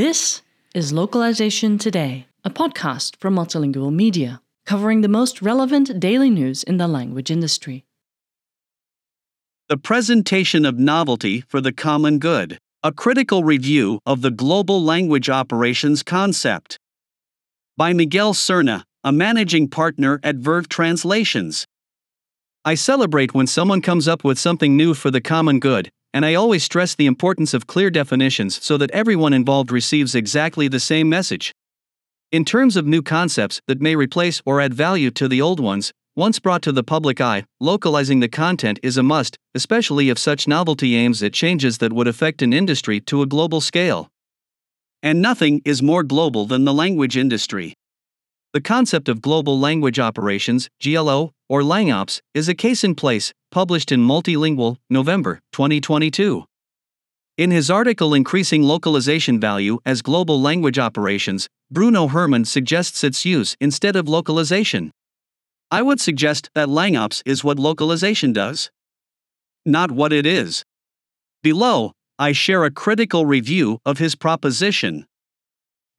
This 0.00 0.40
is 0.74 0.94
Localization 0.94 1.76
Today, 1.76 2.26
a 2.42 2.48
podcast 2.48 3.16
from 3.16 3.34
Multilingual 3.34 3.92
Media, 3.92 4.40
covering 4.64 5.02
the 5.02 5.08
most 5.08 5.42
relevant 5.42 6.00
daily 6.00 6.30
news 6.30 6.62
in 6.62 6.78
the 6.78 6.88
language 6.88 7.30
industry. 7.30 7.84
The 9.68 9.76
Presentation 9.76 10.64
of 10.64 10.78
Novelty 10.78 11.42
for 11.42 11.60
the 11.60 11.70
Common 11.70 12.18
Good, 12.18 12.56
a 12.82 12.92
critical 12.92 13.44
review 13.44 13.98
of 14.06 14.22
the 14.22 14.30
global 14.30 14.82
language 14.82 15.28
operations 15.28 16.02
concept. 16.02 16.78
By 17.76 17.92
Miguel 17.92 18.32
Cerna, 18.32 18.84
a 19.04 19.12
managing 19.12 19.68
partner 19.68 20.18
at 20.22 20.36
Verve 20.36 20.70
Translations. 20.70 21.66
I 22.64 22.74
celebrate 22.74 23.34
when 23.34 23.46
someone 23.46 23.82
comes 23.82 24.08
up 24.08 24.24
with 24.24 24.38
something 24.38 24.78
new 24.78 24.94
for 24.94 25.10
the 25.10 25.20
common 25.20 25.60
good, 25.60 25.90
and 26.12 26.24
I 26.24 26.34
always 26.34 26.64
stress 26.64 26.94
the 26.94 27.06
importance 27.06 27.54
of 27.54 27.66
clear 27.66 27.90
definitions 27.90 28.62
so 28.62 28.76
that 28.76 28.90
everyone 28.90 29.32
involved 29.32 29.70
receives 29.70 30.14
exactly 30.14 30.68
the 30.68 30.80
same 30.80 31.08
message. 31.08 31.52
In 32.32 32.44
terms 32.44 32.76
of 32.76 32.86
new 32.86 33.02
concepts 33.02 33.60
that 33.66 33.80
may 33.80 33.96
replace 33.96 34.40
or 34.44 34.60
add 34.60 34.74
value 34.74 35.10
to 35.12 35.28
the 35.28 35.40
old 35.40 35.60
ones, 35.60 35.92
once 36.16 36.38
brought 36.38 36.62
to 36.62 36.72
the 36.72 36.82
public 36.82 37.20
eye, 37.20 37.44
localizing 37.60 38.20
the 38.20 38.28
content 38.28 38.78
is 38.82 38.96
a 38.96 39.02
must, 39.02 39.38
especially 39.54 40.10
if 40.10 40.18
such 40.18 40.48
novelty 40.48 40.96
aims 40.96 41.22
at 41.22 41.32
changes 41.32 41.78
that 41.78 41.92
would 41.92 42.08
affect 42.08 42.42
an 42.42 42.52
industry 42.52 43.00
to 43.00 43.22
a 43.22 43.26
global 43.26 43.60
scale. 43.60 44.08
And 45.02 45.22
nothing 45.22 45.62
is 45.64 45.82
more 45.82 46.02
global 46.02 46.46
than 46.46 46.64
the 46.64 46.74
language 46.74 47.16
industry. 47.16 47.74
The 48.52 48.60
concept 48.60 49.08
of 49.08 49.22
global 49.22 49.60
language 49.60 50.00
operations, 50.00 50.68
GLO, 50.82 51.30
or 51.48 51.62
LangOps, 51.62 52.20
is 52.34 52.48
a 52.48 52.54
case 52.54 52.82
in 52.82 52.96
place, 52.96 53.32
published 53.52 53.92
in 53.92 54.00
Multilingual, 54.00 54.78
November 54.90 55.38
2022. 55.52 56.44
In 57.38 57.52
his 57.52 57.70
article 57.70 58.12
Increasing 58.12 58.64
Localization 58.64 59.38
Value 59.38 59.78
as 59.86 60.02
Global 60.02 60.40
Language 60.40 60.80
Operations, 60.80 61.48
Bruno 61.70 62.08
Herrmann 62.08 62.44
suggests 62.44 63.04
its 63.04 63.24
use 63.24 63.56
instead 63.60 63.94
of 63.94 64.08
localization. 64.08 64.90
I 65.70 65.82
would 65.82 66.00
suggest 66.00 66.50
that 66.56 66.66
LangOps 66.66 67.22
is 67.24 67.44
what 67.44 67.56
localization 67.56 68.32
does, 68.32 68.68
not 69.64 69.92
what 69.92 70.12
it 70.12 70.26
is. 70.26 70.64
Below, 71.44 71.92
I 72.18 72.32
share 72.32 72.64
a 72.64 72.72
critical 72.72 73.26
review 73.26 73.78
of 73.86 73.98
his 73.98 74.16
proposition. 74.16 75.06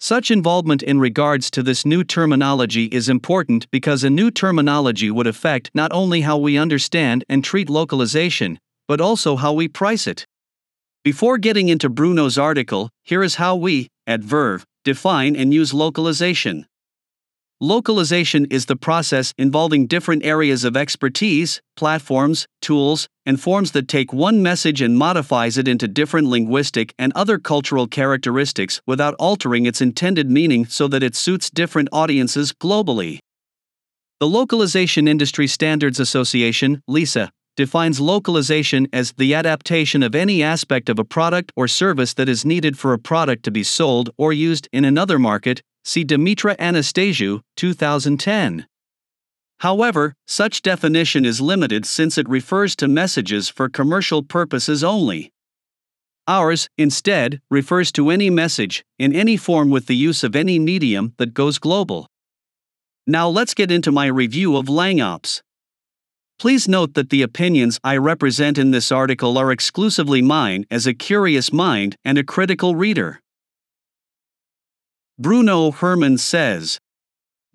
Such 0.03 0.31
involvement 0.31 0.81
in 0.81 0.99
regards 0.99 1.51
to 1.51 1.61
this 1.61 1.85
new 1.85 2.03
terminology 2.03 2.85
is 2.85 3.07
important 3.07 3.69
because 3.69 4.03
a 4.03 4.09
new 4.09 4.31
terminology 4.31 5.11
would 5.11 5.27
affect 5.27 5.69
not 5.75 5.93
only 5.93 6.21
how 6.21 6.39
we 6.39 6.57
understand 6.57 7.23
and 7.29 7.43
treat 7.43 7.69
localization, 7.69 8.57
but 8.87 8.99
also 8.99 9.35
how 9.35 9.53
we 9.53 9.67
price 9.67 10.07
it. 10.07 10.25
Before 11.03 11.37
getting 11.37 11.69
into 11.69 11.87
Bruno's 11.87 12.39
article, 12.39 12.89
here 13.03 13.21
is 13.21 13.35
how 13.35 13.55
we, 13.55 13.89
at 14.07 14.21
Verve, 14.21 14.65
define 14.83 15.35
and 15.35 15.53
use 15.53 15.71
localization. 15.71 16.65
Localization 17.63 18.45
is 18.45 18.65
the 18.65 18.75
process 18.75 19.35
involving 19.37 19.85
different 19.85 20.25
areas 20.25 20.63
of 20.63 20.75
expertise, 20.75 21.61
platforms, 21.75 22.47
tools, 22.59 23.07
and 23.23 23.39
forms 23.39 23.73
that 23.73 23.87
take 23.87 24.11
one 24.11 24.41
message 24.41 24.81
and 24.81 24.97
modifies 24.97 25.59
it 25.59 25.67
into 25.67 25.87
different 25.87 26.27
linguistic 26.27 26.91
and 26.97 27.13
other 27.13 27.37
cultural 27.37 27.85
characteristics 27.85 28.81
without 28.87 29.13
altering 29.19 29.67
its 29.67 29.79
intended 29.79 30.27
meaning 30.27 30.65
so 30.65 30.87
that 30.87 31.03
it 31.03 31.15
suits 31.15 31.51
different 31.51 31.87
audiences 31.91 32.51
globally. 32.51 33.19
The 34.19 34.27
Localization 34.27 35.07
Industry 35.07 35.45
Standards 35.45 35.99
Association, 35.99 36.81
LISA, 36.87 37.29
defines 37.55 37.99
localization 37.99 38.87
as 38.91 39.11
the 39.11 39.35
adaptation 39.35 40.01
of 40.01 40.15
any 40.15 40.41
aspect 40.41 40.89
of 40.89 40.97
a 40.97 41.05
product 41.05 41.51
or 41.55 41.67
service 41.67 42.15
that 42.15 42.27
is 42.27 42.43
needed 42.43 42.79
for 42.79 42.93
a 42.93 42.97
product 42.97 43.43
to 43.43 43.51
be 43.51 43.63
sold 43.63 44.09
or 44.17 44.33
used 44.33 44.67
in 44.73 44.83
another 44.83 45.19
market, 45.19 45.61
See 45.83 46.05
Dimitra 46.05 46.55
Anastasiou, 46.57 47.41
2010. 47.55 48.67
However, 49.59 50.15
such 50.27 50.61
definition 50.61 51.25
is 51.25 51.41
limited 51.41 51.85
since 51.85 52.17
it 52.17 52.29
refers 52.29 52.75
to 52.77 52.87
messages 52.87 53.49
for 53.49 53.69
commercial 53.69 54.23
purposes 54.23 54.83
only. 54.83 55.31
Ours, 56.27 56.69
instead, 56.77 57.41
refers 57.49 57.91
to 57.91 58.09
any 58.09 58.29
message, 58.29 58.83
in 58.99 59.13
any 59.13 59.37
form 59.37 59.69
with 59.69 59.87
the 59.87 59.95
use 59.95 60.23
of 60.23 60.35
any 60.35 60.59
medium 60.59 61.13
that 61.17 61.33
goes 61.33 61.57
global. 61.59 62.07
Now 63.07 63.27
let's 63.27 63.53
get 63.53 63.71
into 63.71 63.91
my 63.91 64.05
review 64.05 64.55
of 64.57 64.67
LangOps. 64.67 65.41
Please 66.37 66.67
note 66.67 66.93
that 66.93 67.09
the 67.09 67.21
opinions 67.21 67.79
I 67.83 67.97
represent 67.97 68.57
in 68.57 68.71
this 68.71 68.91
article 68.91 69.37
are 69.37 69.51
exclusively 69.51 70.21
mine 70.21 70.65
as 70.71 70.87
a 70.87 70.93
curious 70.93 71.51
mind 71.51 71.95
and 72.05 72.17
a 72.17 72.23
critical 72.23 72.75
reader. 72.75 73.19
Bruno 75.21 75.69
Herrmann 75.69 76.17
says 76.17 76.79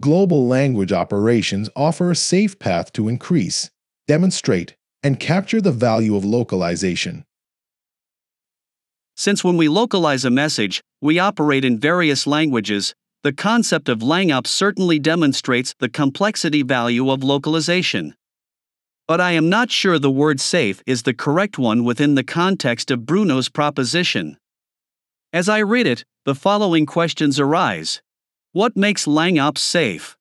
Global 0.00 0.46
language 0.46 0.92
operations 0.92 1.68
offer 1.74 2.12
a 2.12 2.14
safe 2.14 2.60
path 2.60 2.92
to 2.92 3.08
increase, 3.08 3.72
demonstrate, 4.06 4.76
and 5.02 5.18
capture 5.18 5.60
the 5.60 5.72
value 5.72 6.14
of 6.14 6.24
localization. 6.24 7.24
Since 9.16 9.42
when 9.42 9.56
we 9.56 9.68
localize 9.68 10.24
a 10.24 10.30
message, 10.30 10.80
we 11.02 11.18
operate 11.18 11.64
in 11.64 11.76
various 11.76 12.24
languages, 12.24 12.94
the 13.24 13.32
concept 13.32 13.88
of 13.88 13.98
LangOps 13.98 14.46
certainly 14.46 15.00
demonstrates 15.00 15.74
the 15.80 15.88
complexity 15.88 16.62
value 16.62 17.10
of 17.10 17.24
localization. 17.24 18.14
But 19.08 19.20
I 19.20 19.32
am 19.32 19.48
not 19.48 19.72
sure 19.72 19.98
the 19.98 20.08
word 20.08 20.38
safe 20.38 20.84
is 20.86 21.02
the 21.02 21.14
correct 21.14 21.58
one 21.58 21.82
within 21.82 22.14
the 22.14 22.22
context 22.22 22.92
of 22.92 23.06
Bruno's 23.06 23.48
proposition. 23.48 24.36
As 25.32 25.48
I 25.48 25.58
read 25.58 25.86
it, 25.86 26.04
the 26.24 26.34
following 26.34 26.86
questions 26.86 27.38
arise 27.40 28.00
What 28.52 28.76
makes 28.76 29.06
LangOps 29.06 29.58
safe? 29.58 30.16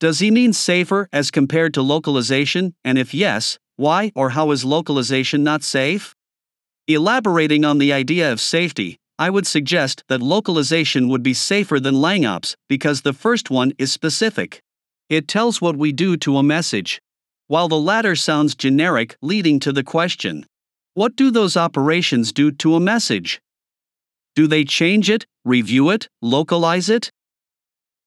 Does 0.00 0.18
he 0.18 0.30
mean 0.30 0.52
safer 0.52 1.08
as 1.12 1.30
compared 1.30 1.72
to 1.74 1.82
localization, 1.82 2.74
and 2.84 2.98
if 2.98 3.14
yes, 3.14 3.58
why 3.76 4.12
or 4.14 4.30
how 4.30 4.50
is 4.50 4.64
localization 4.64 5.42
not 5.42 5.62
safe? 5.62 6.14
Elaborating 6.86 7.64
on 7.64 7.78
the 7.78 7.92
idea 7.92 8.30
of 8.30 8.40
safety, 8.40 8.98
I 9.18 9.30
would 9.30 9.46
suggest 9.46 10.04
that 10.08 10.20
localization 10.20 11.08
would 11.08 11.22
be 11.22 11.32
safer 11.34 11.80
than 11.80 11.94
LangOps 11.94 12.54
because 12.68 13.00
the 13.00 13.14
first 13.14 13.50
one 13.50 13.72
is 13.78 13.92
specific. 13.92 14.62
It 15.08 15.28
tells 15.28 15.60
what 15.60 15.76
we 15.76 15.92
do 15.92 16.16
to 16.18 16.36
a 16.36 16.42
message, 16.42 17.00
while 17.46 17.68
the 17.68 17.78
latter 17.78 18.16
sounds 18.16 18.54
generic, 18.54 19.16
leading 19.22 19.60
to 19.60 19.72
the 19.72 19.84
question 19.84 20.46
What 20.94 21.16
do 21.16 21.30
those 21.30 21.56
operations 21.56 22.32
do 22.32 22.50
to 22.52 22.74
a 22.74 22.80
message? 22.80 23.40
Do 24.36 24.46
they 24.46 24.64
change 24.64 25.08
it, 25.08 25.24
review 25.46 25.88
it, 25.88 26.08
localize 26.20 26.90
it? 26.90 27.10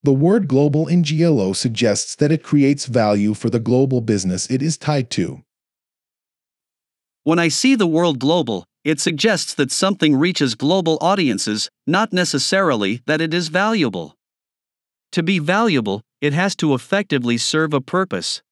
The 0.04 0.14
word 0.14 0.48
global 0.48 0.88
in 0.88 1.02
GLO 1.02 1.54
suggests 1.54 2.16
that 2.16 2.32
it 2.32 2.44
creates 2.44 2.86
value 2.86 3.34
for 3.34 3.50
the 3.50 3.60
global 3.60 4.00
business 4.00 4.50
it 4.50 4.62
is 4.62 4.78
tied 4.78 5.10
to. 5.12 5.42
When 7.24 7.40
I 7.40 7.48
see 7.48 7.74
the 7.74 7.88
word 7.88 8.20
global, 8.20 8.66
it 8.86 9.00
suggests 9.00 9.56
that 9.56 9.72
something 9.72 10.16
reaches 10.16 10.56
global 10.56 11.00
audiences, 11.02 11.70
not 11.86 12.14
necessarily 12.14 13.02
that 13.08 13.22
it 13.22 13.34
is 13.34 13.50
valuable. 13.50 14.16
To 15.14 15.24
be 15.24 15.40
valuable, 15.40 16.02
it 16.22 16.34
has 16.34 16.56
to 16.58 16.76
effectively 16.76 17.38
serve 17.38 17.74
a 17.74 17.82
purpose. 17.82 18.44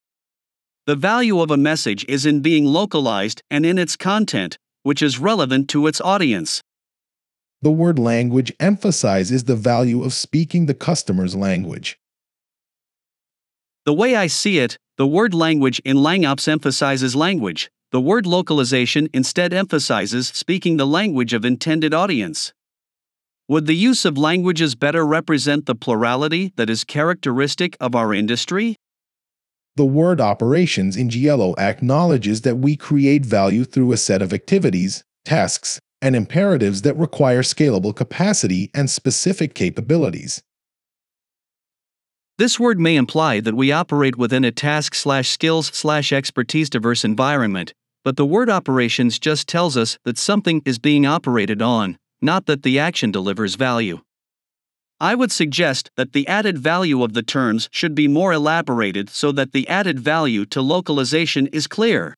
The 0.88 0.96
value 0.96 1.40
of 1.42 1.52
a 1.52 1.58
message 1.58 2.06
is 2.10 2.26
in 2.26 2.42
being 2.42 2.66
localized 2.66 3.42
and 3.52 3.66
in 3.66 3.78
its 3.78 3.96
content, 3.96 4.58
which 4.84 5.02
is 5.02 5.20
relevant 5.20 5.70
to 5.70 5.86
its 5.86 6.02
audience. 6.02 6.62
The 7.62 7.72
word 7.72 7.98
language 7.98 8.54
emphasizes 8.60 9.46
the 9.46 9.56
value 9.56 10.04
of 10.04 10.14
speaking 10.14 10.68
the 10.68 10.76
customer's 10.76 11.36
language. 11.36 12.00
The 13.86 13.94
way 13.94 14.16
I 14.16 14.28
see 14.28 14.60
it, 14.60 14.78
the 14.98 15.08
word 15.08 15.34
language 15.34 15.80
in 15.86 15.98
LangOps 15.98 16.48
emphasizes 16.48 17.16
language. 17.16 17.72
The 17.92 18.02
word 18.02 18.28
localization 18.28 19.08
instead 19.14 19.54
emphasizes 19.54 20.28
speaking 20.28 20.78
the 20.78 20.86
language 20.86 21.34
of 21.34 21.46
intended 21.46 21.94
audience. 21.94 22.54
Would 23.48 23.66
the 23.66 23.76
use 23.76 24.04
of 24.04 24.18
languages 24.18 24.76
better 24.76 25.06
represent 25.06 25.66
the 25.66 25.76
plurality 25.76 26.52
that 26.58 26.70
is 26.70 26.84
characteristic 26.84 27.78
of 27.80 27.96
our 27.96 28.14
industry? 28.14 28.76
The 29.78 29.86
word 29.86 30.20
operations 30.20 30.98
in 30.98 31.08
GLO 31.08 31.56
acknowledges 31.58 32.42
that 32.42 32.58
we 32.58 32.76
create 32.76 33.26
value 33.26 33.64
through 33.64 33.94
a 33.94 33.98
set 33.98 34.22
of 34.22 34.34
activities, 34.34 35.04
tasks, 35.24 35.80
and 36.02 36.16
imperatives 36.16 36.84
that 36.84 36.98
require 36.98 37.42
scalable 37.42 37.96
capacity 37.96 38.70
and 38.74 38.90
specific 38.90 39.54
capabilities. 39.54 40.44
This 42.38 42.60
word 42.60 42.80
may 42.80 42.96
imply 42.96 43.40
that 43.40 43.56
we 43.56 43.72
operate 43.72 44.16
within 44.16 44.46
a 44.46 44.52
task 44.52 44.94
slash 44.94 45.30
skills 45.30 45.68
slash 45.68 46.12
expertise 46.14 46.70
diverse 46.70 47.04
environment, 47.04 47.74
but 48.04 48.16
the 48.16 48.26
word 48.26 48.50
operations 48.50 49.18
just 49.18 49.48
tells 49.48 49.76
us 49.76 49.98
that 50.06 50.20
something 50.20 50.62
is 50.64 50.78
being 50.78 51.06
operated 51.06 51.62
on, 51.64 51.98
not 52.22 52.46
that 52.46 52.62
the 52.62 52.78
action 52.78 53.12
delivers 53.12 53.56
value. 53.56 54.02
I 55.00 55.14
would 55.14 55.32
suggest 55.32 55.92
that 55.96 56.14
the 56.14 56.28
added 56.28 56.58
value 56.58 57.04
of 57.04 57.14
the 57.14 57.24
terms 57.24 57.70
should 57.72 57.94
be 57.96 58.08
more 58.08 58.34
elaborated 58.34 59.10
so 59.10 59.32
that 59.32 59.52
the 59.52 59.68
added 59.68 60.00
value 60.00 60.46
to 60.46 60.62
localization 60.62 61.48
is 61.48 61.68
clear. 61.68 62.16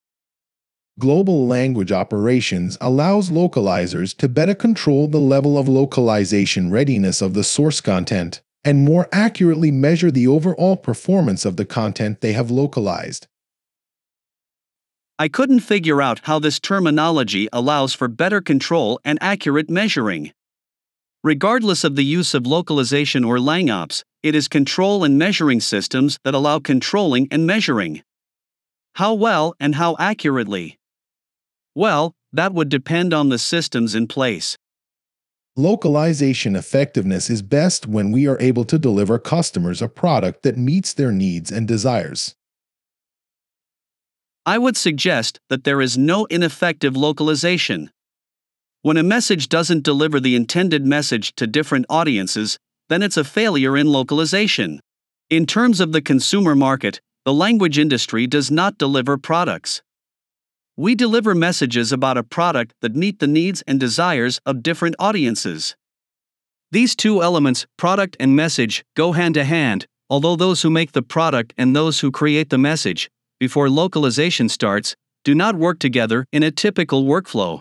Global 0.99 1.47
language 1.47 1.93
operations 1.93 2.77
allows 2.81 3.29
localizers 3.29 4.13
to 4.17 4.27
better 4.27 4.53
control 4.53 5.07
the 5.07 5.17
level 5.17 5.57
of 5.57 5.69
localization 5.69 6.69
readiness 6.71 7.21
of 7.21 7.33
the 7.33 7.43
source 7.45 7.79
content 7.79 8.41
and 8.65 8.83
more 8.83 9.07
accurately 9.13 9.71
measure 9.71 10.11
the 10.11 10.27
overall 10.27 10.75
performance 10.75 11.45
of 11.45 11.55
the 11.55 11.63
content 11.63 12.19
they 12.19 12.33
have 12.33 12.51
localized. 12.51 13.27
I 15.17 15.29
couldn't 15.29 15.61
figure 15.61 16.01
out 16.01 16.19
how 16.23 16.37
this 16.37 16.59
terminology 16.59 17.47
allows 17.53 17.93
for 17.93 18.09
better 18.09 18.41
control 18.41 18.99
and 19.05 19.17
accurate 19.21 19.69
measuring. 19.69 20.33
Regardless 21.23 21.85
of 21.85 21.95
the 21.95 22.03
use 22.03 22.33
of 22.33 22.45
localization 22.45 23.23
or 23.23 23.37
LangOps, 23.37 24.03
it 24.21 24.35
is 24.35 24.49
control 24.49 25.05
and 25.05 25.17
measuring 25.17 25.61
systems 25.61 26.19
that 26.25 26.33
allow 26.33 26.59
controlling 26.59 27.29
and 27.31 27.47
measuring. 27.47 28.03
How 28.95 29.13
well 29.13 29.53
and 29.61 29.75
how 29.75 29.95
accurately? 29.97 30.78
Well, 31.75 32.13
that 32.33 32.53
would 32.53 32.69
depend 32.69 33.13
on 33.13 33.29
the 33.29 33.39
systems 33.39 33.95
in 33.95 34.07
place. 34.07 34.57
Localization 35.55 36.55
effectiveness 36.55 37.29
is 37.29 37.41
best 37.41 37.85
when 37.87 38.11
we 38.11 38.27
are 38.27 38.39
able 38.39 38.63
to 38.65 38.79
deliver 38.79 39.19
customers 39.19 39.81
a 39.81 39.89
product 39.89 40.43
that 40.43 40.57
meets 40.57 40.93
their 40.93 41.11
needs 41.11 41.51
and 41.51 41.67
desires. 41.67 42.35
I 44.45 44.57
would 44.57 44.77
suggest 44.77 45.39
that 45.49 45.63
there 45.63 45.81
is 45.81 45.97
no 45.97 46.25
ineffective 46.25 46.95
localization. 46.95 47.91
When 48.81 48.97
a 48.97 49.03
message 49.03 49.49
doesn't 49.49 49.83
deliver 49.83 50.19
the 50.19 50.35
intended 50.35 50.85
message 50.85 51.35
to 51.35 51.45
different 51.45 51.85
audiences, 51.89 52.57
then 52.87 53.03
it's 53.03 53.17
a 53.17 53.23
failure 53.23 53.75
in 53.75 53.91
localization. 53.91 54.79
In 55.29 55.45
terms 55.45 55.79
of 55.79 55.91
the 55.91 56.01
consumer 56.01 56.55
market, 56.55 57.01
the 57.25 57.33
language 57.33 57.77
industry 57.77 58.25
does 58.25 58.49
not 58.49 58.77
deliver 58.77 59.17
products. 59.17 59.81
We 60.79 60.95
deliver 60.95 61.35
messages 61.35 61.91
about 61.91 62.15
a 62.17 62.23
product 62.23 62.73
that 62.79 62.95
meet 62.95 63.19
the 63.19 63.27
needs 63.27 63.61
and 63.67 63.81
desires 63.81 64.39
of 64.45 64.63
different 64.63 64.95
audiences. 64.97 65.75
These 66.71 66.95
two 66.95 67.21
elements, 67.21 67.67
product 67.75 68.15
and 68.17 68.33
message, 68.33 68.85
go 68.95 69.11
hand 69.11 69.33
to 69.33 69.43
hand, 69.43 69.87
although 70.09 70.37
those 70.37 70.61
who 70.61 70.69
make 70.69 70.93
the 70.93 71.01
product 71.01 71.53
and 71.57 71.75
those 71.75 71.99
who 71.99 72.11
create 72.11 72.49
the 72.49 72.57
message, 72.57 73.11
before 73.41 73.69
localization 73.69 74.47
starts, 74.47 74.95
do 75.25 75.35
not 75.35 75.57
work 75.57 75.79
together 75.79 76.25
in 76.31 76.43
a 76.43 76.49
typical 76.49 77.03
workflow. 77.03 77.59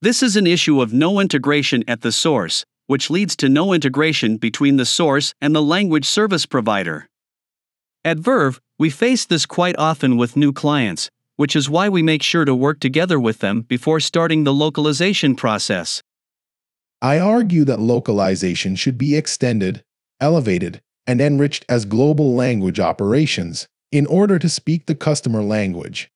This 0.00 0.22
is 0.22 0.34
an 0.34 0.46
issue 0.46 0.80
of 0.80 0.94
no 0.94 1.20
integration 1.20 1.84
at 1.86 2.00
the 2.00 2.10
source, 2.10 2.64
which 2.86 3.10
leads 3.10 3.36
to 3.36 3.50
no 3.50 3.74
integration 3.74 4.38
between 4.38 4.78
the 4.78 4.86
source 4.86 5.34
and 5.42 5.54
the 5.54 5.60
language 5.60 6.06
service 6.06 6.46
provider. 6.46 7.06
At 8.02 8.16
Verve, 8.16 8.62
we 8.78 8.88
face 8.88 9.26
this 9.26 9.44
quite 9.44 9.78
often 9.78 10.16
with 10.16 10.38
new 10.38 10.54
clients, 10.54 11.10
which 11.40 11.56
is 11.56 11.70
why 11.70 11.88
we 11.88 12.02
make 12.02 12.22
sure 12.22 12.44
to 12.44 12.54
work 12.54 12.78
together 12.80 13.18
with 13.18 13.38
them 13.38 13.62
before 13.62 13.98
starting 13.98 14.44
the 14.44 14.52
localization 14.52 15.34
process. 15.34 16.02
I 17.00 17.18
argue 17.18 17.64
that 17.64 17.80
localization 17.80 18.76
should 18.76 18.98
be 18.98 19.16
extended, 19.16 19.82
elevated, 20.20 20.82
and 21.06 21.18
enriched 21.18 21.64
as 21.66 21.86
global 21.86 22.34
language 22.34 22.78
operations 22.78 23.66
in 23.90 24.04
order 24.04 24.38
to 24.38 24.50
speak 24.50 24.84
the 24.84 24.94
customer 24.94 25.42
language. 25.42 26.10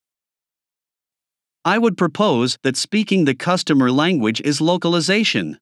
I 1.65 1.79
would 1.79 1.97
propose 1.97 2.59
that 2.62 2.77
speaking 2.77 3.25
the 3.25 3.35
customer 3.35 3.91
language 3.91 4.43
is 4.43 4.61
localization. 4.61 5.59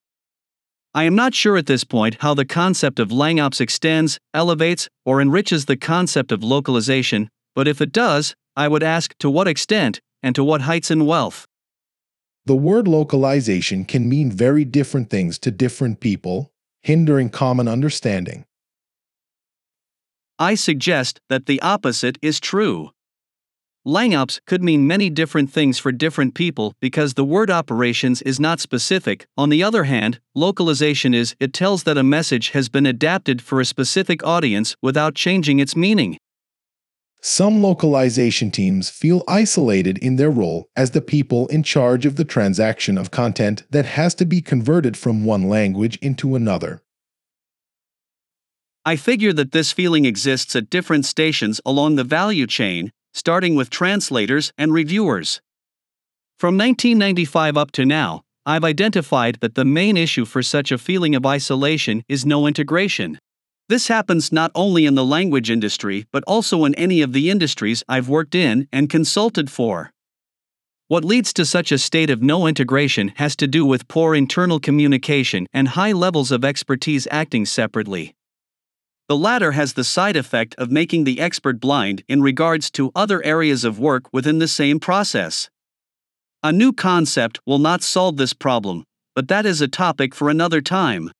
I 0.93 1.05
am 1.05 1.15
not 1.15 1.35
sure 1.35 1.57
at 1.57 1.67
this 1.67 1.85
point 1.85 2.17
how 2.19 2.35
the 2.35 2.45
concept 2.45 2.99
of 2.99 3.11
LangOps 3.11 3.61
extends, 3.61 4.19
elevates, 4.35 4.89
or 5.05 5.23
enriches 5.23 5.67
the 5.67 5.77
concept 5.77 6.33
of 6.33 6.43
localization, 6.43 7.29
but 7.55 7.69
if 7.69 7.81
it 7.81 7.93
does, 7.93 8.35
I 8.57 8.69
would 8.69 8.83
ask 8.83 9.17
to 9.19 9.31
what 9.31 9.49
extent 9.49 10.01
and 10.23 10.35
to 10.35 10.45
what 10.45 10.63
heights 10.63 10.91
in 10.91 11.07
wealth. 11.07 11.47
The 12.45 12.57
word 12.57 12.89
localization 12.89 13.85
can 13.85 14.09
mean 14.09 14.31
very 14.31 14.65
different 14.65 15.11
things 15.11 15.39
to 15.41 15.51
different 15.51 16.01
people, 16.01 16.53
hindering 16.83 17.31
common 17.31 17.69
understanding. 17.69 18.45
I 20.39 20.57
suggest 20.57 21.21
that 21.29 21.47
the 21.47 21.63
opposite 21.63 22.19
is 22.21 22.41
true. 22.41 22.91
LangOps 23.87 24.41
could 24.47 24.63
mean 24.63 24.87
many 24.87 25.11
different 25.11 25.51
things 25.53 25.79
for 25.79 25.91
different 25.91 26.35
people 26.35 26.75
because 26.81 27.15
the 27.15 27.25
word 27.25 27.51
operations 27.51 28.23
is 28.23 28.39
not 28.39 28.61
specific. 28.61 29.27
On 29.37 29.49
the 29.49 29.63
other 29.63 29.85
hand, 29.85 30.21
localization 30.35 31.15
is 31.15 31.35
it 31.41 31.53
tells 31.53 31.83
that 31.83 31.99
a 31.99 32.05
message 32.05 32.51
has 32.51 32.69
been 32.69 32.87
adapted 32.87 33.43
for 33.43 33.61
a 33.61 33.65
specific 33.65 34.25
audience 34.25 34.77
without 34.83 35.15
changing 35.15 35.59
its 35.59 35.75
meaning. 35.75 36.17
Some 37.25 37.63
localization 37.63 38.51
teams 38.51 38.91
feel 38.91 39.23
isolated 39.29 39.97
in 39.99 40.17
their 40.17 40.31
role 40.31 40.69
as 40.75 40.91
the 40.91 41.01
people 41.01 41.47
in 41.47 41.63
charge 41.63 42.05
of 42.05 42.17
the 42.17 42.25
transaction 42.25 42.99
of 42.99 43.13
content 43.13 43.63
that 43.71 43.85
has 43.85 44.13
to 44.17 44.25
be 44.25 44.41
converted 44.41 44.97
from 44.97 45.25
one 45.25 45.49
language 45.49 45.99
into 45.99 46.35
another. 46.35 46.83
I 48.85 48.97
figure 48.97 49.33
that 49.35 49.53
this 49.53 49.71
feeling 49.71 50.05
exists 50.05 50.57
at 50.57 50.69
different 50.69 51.07
stations 51.07 51.61
along 51.65 51.95
the 51.95 52.03
value 52.03 52.49
chain, 52.49 52.91
starting 53.15 53.55
with 53.55 53.71
translators 53.71 54.53
and 54.59 54.73
reviewers. 54.73 55.41
From 56.41 56.59
1995 56.59 57.57
up 57.57 57.71
to 57.73 57.85
now, 57.85 58.23
I've 58.45 58.65
identified 58.65 59.39
that 59.41 59.55
the 59.55 59.65
main 59.65 59.97
issue 59.97 60.25
for 60.25 60.43
such 60.43 60.73
a 60.73 60.79
feeling 60.79 61.15
of 61.15 61.25
isolation 61.25 62.03
is 62.09 62.27
no 62.27 62.49
integration. 62.49 63.21
This 63.73 63.89
happens 63.89 64.31
not 64.31 64.53
only 64.55 64.85
in 64.85 64.97
the 64.97 65.03
language 65.03 65.49
industry 65.49 66.05
but 66.13 66.23
also 66.27 66.67
in 66.67 66.75
any 66.75 67.01
of 67.01 67.15
the 67.15 67.31
industries 67.31 67.83
I've 67.89 68.07
worked 68.07 68.35
in 68.35 68.69
and 68.71 68.91
consulted 68.91 69.51
for. 69.51 69.95
What 70.89 71.07
leads 71.07 71.33
to 71.33 71.47
such 71.47 71.73
a 71.73 71.79
state 71.79 72.11
of 72.11 72.21
no 72.21 72.47
integration 72.47 73.15
has 73.17 73.35
to 73.37 73.47
do 73.47 73.65
with 73.65 73.89
poor 73.89 74.15
internal 74.15 74.61
communication 74.61 75.47
and 75.55 75.69
high 75.69 75.93
levels 75.93 76.31
of 76.31 76.45
expertise 76.45 77.09
acting 77.11 77.47
separately. 77.47 78.15
The 79.09 79.17
latter 79.17 79.53
has 79.53 79.73
the 79.73 79.85
side 79.85 80.17
effect 80.17 80.55
of 80.57 80.71
making 80.71 81.05
the 81.05 81.19
expert 81.19 81.59
blind 81.59 82.05
in 82.09 82.21
regards 82.21 82.71
to 82.73 82.93
other 82.95 83.25
areas 83.25 83.65
of 83.65 83.79
work 83.79 84.13
within 84.13 84.39
the 84.39 84.49
same 84.49 84.81
process. 84.81 85.49
A 86.43 86.53
new 86.53 86.75
concept 86.75 87.41
will 87.47 87.59
not 87.59 87.83
solve 87.83 88.19
this 88.19 88.35
problem, 88.35 88.85
but 89.15 89.29
that 89.29 89.47
is 89.47 89.63
a 89.63 89.67
topic 89.67 90.15
for 90.15 90.29
another 90.29 90.61
time. 90.61 91.11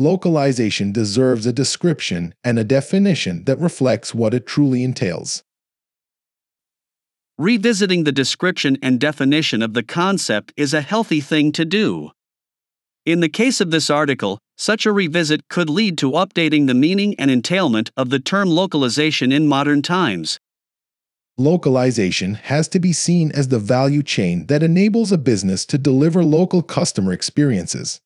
Localization 0.00 0.92
deserves 0.92 1.44
a 1.44 1.52
description 1.52 2.32
and 2.44 2.56
a 2.56 2.62
definition 2.62 3.42
that 3.44 3.58
reflects 3.58 4.14
what 4.14 4.32
it 4.32 4.46
truly 4.46 4.84
entails. 4.84 5.42
Revisiting 7.36 8.04
the 8.04 8.12
description 8.12 8.78
and 8.80 9.00
definition 9.00 9.60
of 9.60 9.74
the 9.74 9.82
concept 9.82 10.52
is 10.56 10.72
a 10.72 10.82
healthy 10.82 11.20
thing 11.20 11.50
to 11.50 11.64
do. 11.64 12.12
In 13.04 13.18
the 13.18 13.28
case 13.28 13.60
of 13.60 13.72
this 13.72 13.90
article, 13.90 14.38
such 14.56 14.86
a 14.86 14.92
revisit 14.92 15.48
could 15.48 15.68
lead 15.68 15.98
to 15.98 16.12
updating 16.12 16.68
the 16.68 16.74
meaning 16.74 17.16
and 17.18 17.28
entailment 17.28 17.90
of 17.96 18.10
the 18.10 18.20
term 18.20 18.48
localization 18.48 19.32
in 19.32 19.48
modern 19.48 19.82
times. 19.82 20.38
Localization 21.36 22.34
has 22.34 22.68
to 22.68 22.78
be 22.78 22.92
seen 22.92 23.32
as 23.32 23.48
the 23.48 23.58
value 23.58 24.04
chain 24.04 24.46
that 24.46 24.62
enables 24.62 25.10
a 25.10 25.18
business 25.18 25.66
to 25.66 25.78
deliver 25.78 26.22
local 26.22 26.62
customer 26.62 27.12
experiences. 27.12 28.00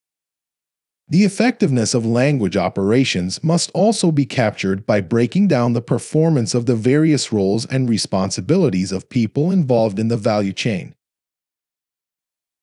The 1.13 1.25
effectiveness 1.25 1.93
of 1.93 2.07
language 2.07 2.57
operations 2.57 3.43
must 3.43 3.69
also 3.75 4.11
be 4.11 4.25
captured 4.25 4.83
by 4.87 4.99
breaking 4.99 5.47
down 5.47 5.73
the 5.73 5.81
performance 5.93 6.55
of 6.55 6.65
the 6.65 6.75
various 6.75 7.31
roles 7.31 7.67
and 7.67 7.87
responsibilities 7.87 8.91
of 8.91 9.09
people 9.09 9.51
involved 9.51 9.99
in 9.99 10.07
the 10.07 10.17
value 10.17 10.53
chain. 10.53 10.95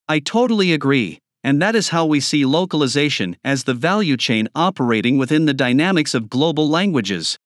I 0.09 0.19
totally 0.19 0.73
agree 0.73 1.21
and 1.45 1.63
that 1.63 1.77
is 1.77 1.91
how 1.91 2.05
we 2.05 2.19
see 2.19 2.45
localization 2.45 3.37
as 3.45 3.63
the 3.63 3.73
value 3.73 4.17
chain 4.17 4.49
operating 4.57 5.17
within 5.17 5.47
the 5.47 5.55
dynamics 5.55 6.13
of 6.13 6.29
global 6.29 6.69
languages. 6.69 7.39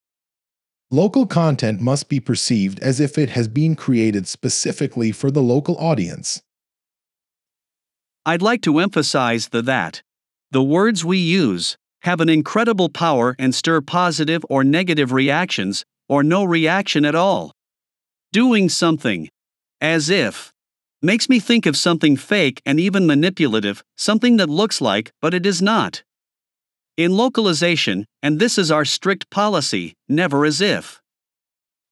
Local 0.90 1.26
content 1.26 1.82
must 1.82 2.08
be 2.08 2.18
perceived 2.18 2.80
as 2.80 2.98
if 2.98 3.18
it 3.18 3.28
has 3.28 3.46
been 3.46 3.76
created 3.76 4.26
specifically 4.26 5.12
for 5.12 5.30
the 5.30 5.42
local 5.42 5.76
audience. 5.76 6.42
I'd 8.24 8.40
like 8.40 8.62
to 8.62 8.78
emphasize 8.78 9.48
the 9.48 9.60
that 9.60 10.02
the 10.54 10.62
words 10.62 11.04
we 11.04 11.18
use 11.18 11.76
have 12.02 12.20
an 12.20 12.28
incredible 12.28 12.88
power 12.88 13.34
and 13.40 13.52
stir 13.52 13.80
positive 13.80 14.46
or 14.48 14.62
negative 14.62 15.10
reactions, 15.10 15.84
or 16.08 16.22
no 16.22 16.44
reaction 16.44 17.04
at 17.04 17.16
all. 17.16 17.50
Doing 18.30 18.68
something, 18.68 19.28
as 19.80 20.08
if, 20.08 20.52
makes 21.02 21.28
me 21.28 21.40
think 21.40 21.66
of 21.66 21.76
something 21.76 22.16
fake 22.16 22.62
and 22.64 22.78
even 22.78 23.04
manipulative, 23.04 23.82
something 23.96 24.36
that 24.36 24.48
looks 24.48 24.80
like, 24.80 25.10
but 25.20 25.34
it 25.34 25.44
is 25.44 25.60
not. 25.60 26.04
In 26.96 27.16
localization, 27.16 28.06
and 28.22 28.38
this 28.38 28.56
is 28.56 28.70
our 28.70 28.84
strict 28.84 29.28
policy, 29.30 29.94
never 30.08 30.44
as 30.44 30.60
if. 30.60 31.02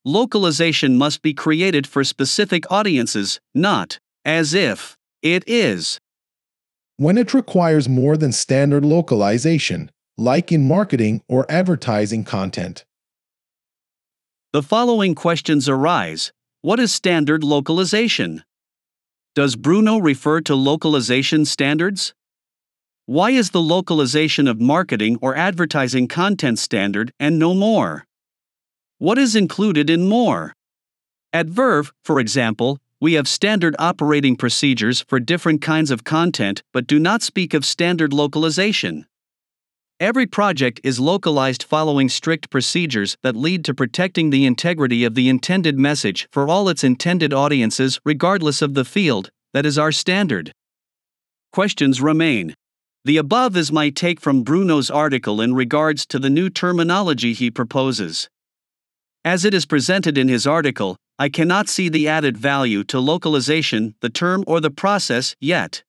Localization 0.05 0.97
must 0.97 1.21
be 1.21 1.35
created 1.35 1.85
for 1.85 2.05
specific 2.05 2.71
audiences, 2.71 3.41
not 3.57 3.99
as 4.25 4.55
if 4.55 4.97
it 5.21 5.43
is. 5.49 5.99
When 6.97 7.19
it 7.19 7.35
requires 7.35 7.89
more 7.89 8.17
than 8.17 8.33
standard 8.33 8.85
localization, 8.85 9.91
like 10.19 10.53
in 10.53 10.69
marketing 10.69 11.23
or 11.29 11.51
advertising 11.51 12.25
content. 12.25 12.85
The 14.53 14.63
following 14.63 15.15
questions 15.15 15.69
arise 15.69 16.33
What 16.61 16.79
is 16.79 16.93
standard 16.93 17.43
localization? 17.43 18.45
Does 19.35 19.57
Bruno 19.57 19.97
refer 19.97 20.43
to 20.43 20.55
localization 20.55 21.47
standards? 21.47 22.13
Why 23.07 23.31
is 23.31 23.51
the 23.51 23.63
localization 23.63 24.47
of 24.47 24.61
marketing 24.61 25.19
or 25.23 25.35
advertising 25.35 26.07
content 26.07 26.59
standard 26.59 27.13
and 27.19 27.39
no 27.39 27.55
more? 27.55 28.05
What 28.99 29.19
is 29.19 29.35
included 29.35 29.89
in 29.89 30.09
more? 30.09 30.53
At 31.33 31.47
Verve, 31.47 31.93
for 32.05 32.21
example, 32.21 32.79
we 33.03 33.15
have 33.15 33.27
standard 33.27 33.75
operating 33.81 34.37
procedures 34.37 35.05
for 35.09 35.19
different 35.19 35.61
kinds 35.61 35.91
of 35.91 36.05
content 36.05 36.63
but 36.73 36.87
do 36.87 37.01
not 37.01 37.21
speak 37.21 37.53
of 37.53 37.65
standard 37.65 38.13
localization. 38.13 39.05
Every 39.99 40.25
project 40.25 40.81
is 40.85 41.01
localized 41.01 41.65
following 41.65 42.09
strict 42.09 42.49
procedures 42.49 43.17
that 43.25 43.35
lead 43.35 43.65
to 43.65 43.75
protecting 43.75 44.31
the 44.31 44.47
integrity 44.47 45.03
of 45.03 45.17
the 45.17 45.29
intended 45.29 45.77
message 45.77 46.29
for 46.31 46.47
all 46.47 46.69
its 46.69 46.85
intended 46.85 47.33
audiences, 47.33 47.99
regardless 48.05 48.63
of 48.63 48.75
the 48.75 48.85
field, 48.85 49.33
that 49.53 49.67
is 49.67 49.79
our 49.79 49.91
standard. 49.91 50.53
Questions 51.53 52.01
remain. 52.01 52.55
The 53.05 53.17
above 53.17 53.57
is 53.57 53.73
my 53.73 53.91
take 53.91 54.21
from 54.21 54.45
Bruno's 54.45 54.93
article 54.93 55.41
in 55.41 55.55
regards 55.55 56.07
to 56.07 56.21
the 56.21 56.31
new 56.31 56.49
terminology 56.49 57.33
he 57.33 57.51
proposes. 57.51 58.29
As 59.25 59.45
it 59.45 59.55
is 59.55 59.67
presented 59.67 60.17
in 60.17 60.29
his 60.29 60.47
article, 60.47 60.97
I 61.23 61.29
cannot 61.29 61.69
see 61.69 61.89
the 61.89 62.09
added 62.09 62.37
value 62.37 62.83
to 62.83 62.99
localization, 62.99 63.95
the 64.01 64.11
term, 64.11 64.43
or 64.45 64.61
the 64.61 64.73
process 64.73 65.37
yet. 65.39 65.85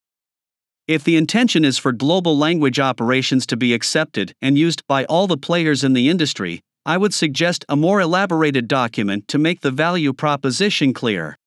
If 0.87 1.03
the 1.03 1.15
intention 1.15 1.65
is 1.65 1.79
for 1.79 1.91
global 1.91 2.37
language 2.37 2.79
operations 2.79 3.47
to 3.47 3.57
be 3.57 3.73
accepted 3.73 4.35
and 4.43 4.59
used 4.59 4.85
by 4.85 5.05
all 5.05 5.25
the 5.25 5.35
players 5.35 5.83
in 5.83 5.93
the 5.93 6.07
industry, 6.07 6.61
I 6.85 6.97
would 6.97 7.15
suggest 7.15 7.65
a 7.67 7.75
more 7.75 7.99
elaborated 7.99 8.67
document 8.67 9.27
to 9.29 9.39
make 9.39 9.61
the 9.61 9.71
value 9.71 10.13
proposition 10.13 10.93
clear. 10.93 11.39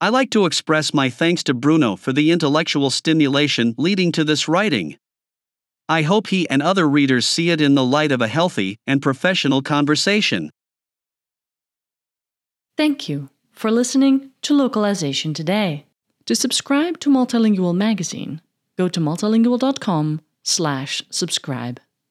I 0.00 0.10
like 0.10 0.30
to 0.30 0.46
express 0.46 0.94
my 0.94 1.10
thanks 1.10 1.42
to 1.42 1.54
Bruno 1.54 1.96
for 1.96 2.12
the 2.12 2.30
intellectual 2.30 2.88
stimulation 2.88 3.74
leading 3.76 4.12
to 4.12 4.22
this 4.22 4.46
writing. 4.46 4.96
I 5.88 6.02
hope 6.02 6.28
he 6.28 6.48
and 6.48 6.62
other 6.62 6.88
readers 6.88 7.26
see 7.26 7.50
it 7.50 7.60
in 7.60 7.74
the 7.74 7.84
light 7.84 8.12
of 8.12 8.20
a 8.20 8.28
healthy 8.28 8.78
and 8.86 9.02
professional 9.02 9.60
conversation. 9.60 10.52
Thank 12.78 13.08
you 13.08 13.28
for 13.50 13.72
listening 13.72 14.30
to 14.42 14.54
Localization 14.54 15.34
Today. 15.34 15.86
To 16.26 16.36
subscribe 16.36 17.00
to 17.00 17.10
Multilingual 17.10 17.74
magazine, 17.74 18.40
go 18.76 18.86
to 18.86 19.00
multilingual.com/subscribe. 19.00 21.80